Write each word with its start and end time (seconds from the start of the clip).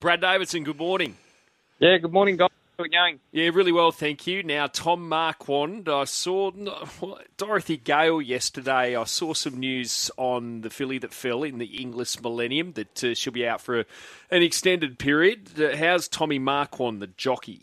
Brad 0.00 0.20
Davidson, 0.20 0.62
good 0.62 0.78
morning. 0.78 1.16
Yeah, 1.80 1.98
good 1.98 2.12
morning, 2.12 2.36
guys. 2.36 2.50
How 2.76 2.84
are 2.84 2.86
we 2.86 2.90
going? 2.90 3.18
Yeah, 3.32 3.50
really 3.52 3.72
well, 3.72 3.90
thank 3.90 4.28
you. 4.28 4.44
Now, 4.44 4.68
Tom 4.68 5.08
Marquand, 5.08 5.88
I 5.88 6.04
saw 6.04 6.52
Dorothy 7.36 7.78
Gale 7.78 8.22
yesterday. 8.22 8.94
I 8.94 9.02
saw 9.02 9.34
some 9.34 9.58
news 9.58 10.08
on 10.16 10.60
the 10.60 10.70
filly 10.70 10.98
that 10.98 11.12
fell 11.12 11.42
in 11.42 11.58
the 11.58 11.82
Inglis 11.82 12.22
Millennium 12.22 12.74
that 12.74 13.02
uh, 13.02 13.14
she'll 13.14 13.32
be 13.32 13.44
out 13.44 13.60
for 13.60 13.80
a, 13.80 13.84
an 14.30 14.44
extended 14.44 15.00
period. 15.00 15.60
Uh, 15.60 15.76
how's 15.76 16.06
Tommy 16.06 16.38
Marquand, 16.38 17.02
the 17.02 17.08
jockey? 17.08 17.62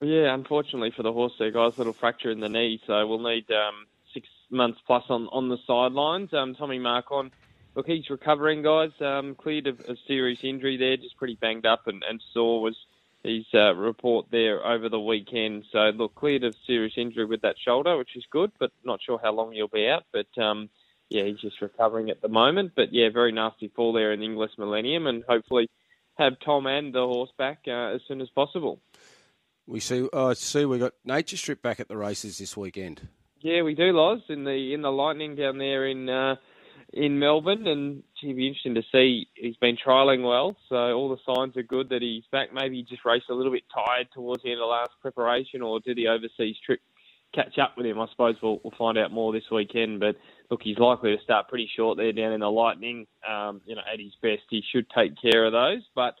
Yeah, 0.00 0.34
unfortunately 0.34 0.92
for 0.96 1.04
the 1.04 1.12
horse 1.12 1.34
there, 1.38 1.52
guys, 1.52 1.78
little 1.78 1.92
fracture 1.92 2.32
in 2.32 2.40
the 2.40 2.48
knee, 2.48 2.80
so 2.88 3.06
we'll 3.06 3.22
need 3.22 3.48
um, 3.52 3.86
six 4.12 4.26
months 4.50 4.80
plus 4.84 5.04
on, 5.10 5.28
on 5.30 5.48
the 5.48 5.58
sidelines. 5.64 6.34
Um, 6.34 6.56
Tommy 6.56 6.80
Marquand, 6.80 7.30
look, 7.78 7.86
he's 7.86 8.10
recovering, 8.10 8.62
guys. 8.62 8.90
Um, 9.00 9.36
cleared 9.36 9.68
of 9.68 9.78
a 9.78 9.94
serious 10.08 10.40
injury 10.42 10.76
there, 10.76 10.96
just 10.96 11.16
pretty 11.16 11.38
banged 11.40 11.64
up 11.64 11.86
and, 11.86 12.02
and 12.02 12.20
sore 12.34 12.60
was 12.60 12.74
his 13.22 13.44
uh, 13.54 13.72
report 13.76 14.26
there 14.32 14.66
over 14.66 14.88
the 14.88 14.98
weekend. 14.98 15.64
So, 15.70 15.78
look, 15.94 16.16
cleared 16.16 16.42
of 16.42 16.56
serious 16.66 16.94
injury 16.96 17.24
with 17.24 17.42
that 17.42 17.54
shoulder, 17.64 17.96
which 17.96 18.16
is 18.16 18.24
good, 18.32 18.50
but 18.58 18.72
not 18.84 18.98
sure 19.00 19.20
how 19.22 19.32
long 19.32 19.52
he'll 19.52 19.68
be 19.68 19.88
out. 19.88 20.02
But, 20.12 20.26
um, 20.42 20.70
yeah, 21.08 21.22
he's 21.22 21.38
just 21.38 21.62
recovering 21.62 22.10
at 22.10 22.20
the 22.20 22.28
moment. 22.28 22.72
But, 22.74 22.92
yeah, 22.92 23.10
very 23.12 23.30
nasty 23.30 23.68
fall 23.68 23.92
there 23.92 24.12
in 24.12 24.18
the 24.18 24.26
Inglis 24.26 24.58
Millennium, 24.58 25.06
and 25.06 25.22
hopefully 25.28 25.70
have 26.14 26.32
Tom 26.44 26.66
and 26.66 26.92
the 26.92 27.06
horse 27.06 27.30
back 27.38 27.60
uh, 27.68 27.94
as 27.94 28.00
soon 28.08 28.20
as 28.20 28.28
possible. 28.30 28.80
We 29.68 29.78
see. 29.78 30.08
Oh, 30.12 30.32
see, 30.32 30.64
we 30.64 30.78
got 30.78 30.94
Nature 31.04 31.36
Strip 31.36 31.62
back 31.62 31.78
at 31.78 31.86
the 31.86 31.96
races 31.96 32.38
this 32.38 32.56
weekend. 32.56 33.06
Yeah, 33.40 33.62
we 33.62 33.76
do, 33.76 33.92
Loz, 33.92 34.22
in 34.28 34.42
the 34.42 34.74
in 34.74 34.82
the 34.82 34.90
Lightning 34.90 35.36
down 35.36 35.58
there 35.58 35.86
in 35.86 36.08
uh, 36.08 36.36
in 36.92 37.18
Melbourne, 37.18 37.66
and 37.66 38.02
it'd 38.22 38.36
be 38.36 38.46
interesting 38.46 38.74
to 38.74 38.82
see. 38.90 39.28
He's 39.34 39.56
been 39.56 39.76
trialling 39.76 40.26
well, 40.26 40.56
so 40.68 40.76
all 40.76 41.08
the 41.10 41.34
signs 41.34 41.56
are 41.56 41.62
good 41.62 41.90
that 41.90 42.02
he's 42.02 42.24
back. 42.32 42.52
Maybe 42.52 42.76
he 42.76 42.82
just 42.82 43.04
raced 43.04 43.26
a 43.30 43.34
little 43.34 43.52
bit 43.52 43.64
tired 43.72 44.08
towards 44.14 44.42
the 44.42 44.50
end 44.50 44.60
of 44.60 44.64
the 44.64 44.66
last 44.66 44.92
preparation, 45.02 45.60
or 45.62 45.80
did 45.80 45.96
the 45.96 46.08
overseas 46.08 46.56
trip 46.64 46.80
catch 47.34 47.58
up 47.58 47.76
with 47.76 47.84
him? 47.84 48.00
I 48.00 48.06
suppose 48.10 48.36
we'll, 48.42 48.60
we'll 48.64 48.72
find 48.78 48.96
out 48.96 49.12
more 49.12 49.32
this 49.32 49.50
weekend. 49.50 50.00
But 50.00 50.16
look, 50.50 50.62
he's 50.62 50.78
likely 50.78 51.14
to 51.14 51.22
start 51.22 51.48
pretty 51.48 51.70
short 51.76 51.98
there 51.98 52.12
down 52.12 52.32
in 52.32 52.40
the 52.40 52.50
Lightning. 52.50 53.06
Um, 53.28 53.60
you 53.66 53.74
know, 53.74 53.82
at 53.92 54.00
his 54.00 54.14
best, 54.22 54.44
he 54.48 54.62
should 54.72 54.86
take 54.90 55.20
care 55.20 55.44
of 55.44 55.52
those. 55.52 55.82
But 55.94 56.14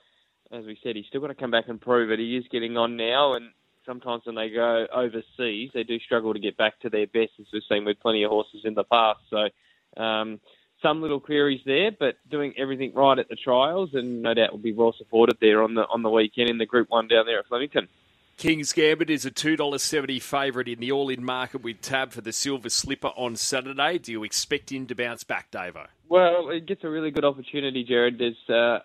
as 0.52 0.66
we 0.66 0.78
said, 0.82 0.96
he's 0.96 1.06
still 1.06 1.22
got 1.22 1.28
to 1.28 1.34
come 1.34 1.50
back 1.50 1.68
and 1.68 1.80
prove 1.80 2.10
it. 2.10 2.18
He 2.18 2.36
is 2.36 2.44
getting 2.52 2.76
on 2.76 2.98
now, 2.98 3.34
and 3.34 3.52
sometimes 3.86 4.26
when 4.26 4.34
they 4.34 4.50
go 4.50 4.86
overseas, 4.94 5.70
they 5.72 5.82
do 5.82 5.98
struggle 6.00 6.34
to 6.34 6.40
get 6.40 6.58
back 6.58 6.78
to 6.80 6.90
their 6.90 7.06
best, 7.06 7.32
as 7.40 7.46
we've 7.54 7.62
seen 7.70 7.86
with 7.86 8.00
plenty 8.00 8.22
of 8.22 8.30
horses 8.30 8.60
in 8.64 8.74
the 8.74 8.84
past. 8.84 9.20
So. 9.30 9.48
Um, 9.96 10.40
some 10.82 11.02
little 11.02 11.20
queries 11.20 11.60
there, 11.66 11.90
but 11.90 12.16
doing 12.30 12.54
everything 12.56 12.92
right 12.94 13.18
at 13.18 13.28
the 13.28 13.36
trials, 13.36 13.90
and 13.94 14.22
no 14.22 14.34
doubt 14.34 14.52
will 14.52 14.58
be 14.58 14.72
well 14.72 14.94
supported 14.96 15.38
there 15.40 15.62
on 15.62 15.74
the 15.74 15.82
on 15.82 16.02
the 16.02 16.10
weekend 16.10 16.50
in 16.50 16.58
the 16.58 16.66
Group 16.66 16.90
One 16.90 17.08
down 17.08 17.26
there 17.26 17.40
at 17.40 17.46
Flemington. 17.46 17.88
King's 18.36 18.72
Gambit 18.72 19.10
is 19.10 19.26
a 19.26 19.32
two 19.32 19.56
dollars 19.56 19.82
seventy 19.82 20.20
favourite 20.20 20.68
in 20.68 20.78
the 20.78 20.92
all-in 20.92 21.24
market 21.24 21.62
with 21.62 21.80
Tab 21.80 22.12
for 22.12 22.20
the 22.20 22.32
Silver 22.32 22.68
Slipper 22.68 23.08
on 23.16 23.34
Saturday. 23.34 23.98
Do 23.98 24.12
you 24.12 24.22
expect 24.22 24.70
him 24.70 24.86
to 24.86 24.94
bounce 24.94 25.24
back, 25.24 25.50
Davo? 25.50 25.88
Well, 26.08 26.50
it 26.50 26.66
gets 26.66 26.84
a 26.84 26.88
really 26.88 27.10
good 27.10 27.24
opportunity, 27.24 27.82
Jared. 27.82 28.18
There's, 28.18 28.48
uh, 28.48 28.78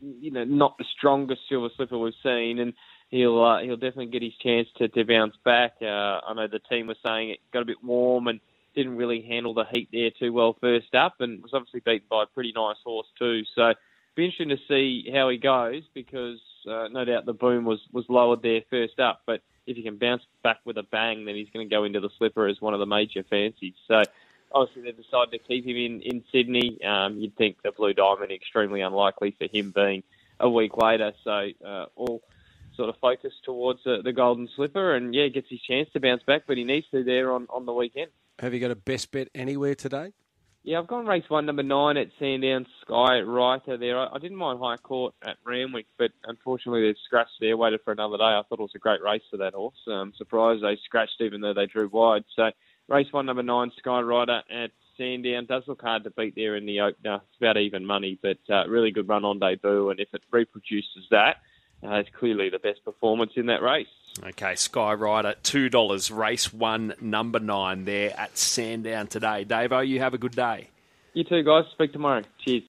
you 0.00 0.32
know, 0.32 0.44
not 0.44 0.76
the 0.78 0.84
strongest 0.96 1.42
Silver 1.48 1.68
Slipper 1.76 1.96
we've 1.96 2.12
seen, 2.24 2.58
and 2.58 2.72
he'll 3.10 3.40
uh, 3.42 3.62
he'll 3.62 3.76
definitely 3.76 4.06
get 4.06 4.22
his 4.22 4.34
chance 4.42 4.66
to, 4.78 4.88
to 4.88 5.04
bounce 5.04 5.36
back. 5.44 5.74
Uh, 5.80 5.86
I 5.86 6.34
know 6.34 6.48
the 6.48 6.58
team 6.58 6.88
was 6.88 6.96
saying 7.06 7.30
it 7.30 7.38
got 7.52 7.62
a 7.62 7.66
bit 7.66 7.82
warm 7.84 8.26
and 8.26 8.40
didn't 8.74 8.96
really 8.96 9.22
handle 9.22 9.54
the 9.54 9.64
heat 9.72 9.88
there 9.92 10.10
too 10.10 10.32
well 10.32 10.56
first 10.60 10.94
up, 10.94 11.16
and 11.20 11.42
was 11.42 11.52
obviously 11.54 11.80
beaten 11.80 12.06
by 12.10 12.24
a 12.24 12.26
pretty 12.26 12.52
nice 12.54 12.76
horse 12.84 13.06
too. 13.18 13.42
So, 13.54 13.74
be 14.14 14.24
interesting 14.24 14.48
to 14.50 14.58
see 14.68 15.10
how 15.12 15.28
he 15.28 15.38
goes 15.38 15.82
because 15.94 16.40
uh, 16.68 16.88
no 16.88 17.04
doubt 17.04 17.26
the 17.26 17.32
boom 17.32 17.64
was 17.64 17.80
was 17.92 18.04
lowered 18.08 18.42
there 18.42 18.62
first 18.70 18.98
up, 19.00 19.22
but 19.26 19.42
if 19.66 19.76
he 19.76 19.82
can 19.82 19.96
bounce 19.96 20.22
back 20.42 20.60
with 20.64 20.78
a 20.78 20.82
bang, 20.82 21.24
then 21.24 21.34
he's 21.34 21.50
going 21.52 21.68
to 21.68 21.74
go 21.74 21.84
into 21.84 22.00
the 22.00 22.10
slipper 22.18 22.46
as 22.46 22.60
one 22.60 22.74
of 22.74 22.80
the 22.80 22.86
major 22.86 23.22
fancies. 23.22 23.74
So. 23.86 24.02
Obviously, 24.50 24.80
they've 24.80 24.96
decided 24.96 25.30
to 25.32 25.38
keep 25.38 25.66
him 25.66 25.76
in 25.76 26.00
in 26.00 26.24
Sydney. 26.32 26.82
Um, 26.82 27.18
you'd 27.18 27.36
think 27.36 27.60
the 27.60 27.70
Blue 27.70 27.92
Diamond 27.92 28.32
extremely 28.32 28.80
unlikely 28.80 29.36
for 29.38 29.46
him 29.46 29.72
being 29.72 30.02
a 30.40 30.48
week 30.48 30.76
later. 30.78 31.12
So 31.22 31.48
uh, 31.62 31.86
all 31.96 32.22
sort 32.78 32.88
of 32.88 32.96
focus 33.00 33.34
towards 33.44 33.80
the, 33.84 33.98
the 34.02 34.12
Golden 34.14 34.48
Slipper, 34.56 34.94
and 34.94 35.14
yeah, 35.14 35.28
gets 35.28 35.50
his 35.50 35.60
chance 35.60 35.88
to 35.92 36.00
bounce 36.00 36.22
back, 36.22 36.44
but 36.46 36.56
he 36.56 36.64
needs 36.64 36.86
to 36.92 37.04
there 37.04 37.32
on, 37.32 37.46
on 37.50 37.66
the 37.66 37.74
weekend. 37.74 38.10
Have 38.38 38.54
you 38.54 38.60
got 38.60 38.70
a 38.70 38.76
best 38.76 39.10
bet 39.10 39.28
anywhere 39.34 39.74
today? 39.74 40.12
Yeah, 40.62 40.78
I've 40.78 40.86
gone 40.86 41.06
race 41.06 41.24
one, 41.28 41.46
number 41.46 41.62
nine 41.62 41.96
at 41.96 42.08
Sandown 42.18 42.66
Sky 42.82 43.20
Writer 43.20 43.76
there. 43.76 43.98
I, 43.98 44.08
I 44.14 44.18
didn't 44.18 44.36
mind 44.36 44.60
High 44.60 44.76
Court 44.76 45.14
at 45.26 45.36
Randwick, 45.44 45.86
but 45.98 46.10
unfortunately 46.24 46.82
they 46.82 46.98
scratched 47.04 47.40
there, 47.40 47.56
waited 47.56 47.80
for 47.84 47.92
another 47.92 48.16
day. 48.16 48.24
I 48.24 48.42
thought 48.48 48.60
it 48.60 48.62
was 48.62 48.72
a 48.74 48.78
great 48.78 49.02
race 49.02 49.22
for 49.30 49.38
that 49.38 49.54
horse. 49.54 49.76
I'm 49.86 50.12
surprised 50.16 50.62
they 50.62 50.78
scratched 50.84 51.20
even 51.20 51.40
though 51.40 51.54
they 51.54 51.66
drew 51.66 51.88
wide. 51.88 52.24
So 52.36 52.50
race 52.88 53.06
one, 53.10 53.26
number 53.26 53.42
nine, 53.42 53.72
Sky 53.78 54.00
Rider 54.00 54.42
at 54.50 54.70
Sandown. 54.96 55.46
Does 55.46 55.62
look 55.66 55.80
hard 55.80 56.04
to 56.04 56.10
beat 56.10 56.34
there 56.34 56.56
in 56.56 56.66
the 56.66 56.80
opener. 56.80 57.16
It's 57.16 57.40
about 57.40 57.56
even 57.56 57.86
money, 57.86 58.18
but 58.20 58.38
uh, 58.50 58.68
really 58.68 58.90
good 58.90 59.08
run 59.08 59.24
on 59.24 59.38
debut. 59.38 59.90
And 59.90 60.00
if 60.00 60.08
it 60.12 60.22
reproduces 60.30 61.06
that, 61.10 61.36
uh, 61.82 61.94
it's 61.94 62.10
clearly 62.18 62.50
the 62.50 62.58
best 62.58 62.84
performance 62.84 63.32
in 63.36 63.46
that 63.46 63.62
race. 63.62 63.86
Okay, 64.24 64.54
Sky 64.56 64.94
Rider, 64.94 65.34
$2, 65.44 66.16
race 66.16 66.52
one, 66.52 66.94
number 67.00 67.38
nine 67.38 67.84
there 67.84 68.18
at 68.18 68.36
Sandown 68.36 69.06
today. 69.06 69.44
Davo, 69.44 69.86
you 69.86 70.00
have 70.00 70.14
a 70.14 70.18
good 70.18 70.34
day. 70.34 70.70
You 71.14 71.24
too, 71.24 71.42
guys. 71.42 71.64
Speak 71.72 71.92
tomorrow. 71.92 72.22
Cheers. 72.44 72.64